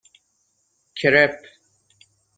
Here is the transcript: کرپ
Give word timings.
کرپ 0.97 1.35